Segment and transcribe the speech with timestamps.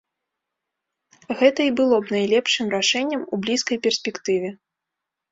[1.41, 4.49] Гэта і было б найлепшым рашэннем у блізкай перспектыве.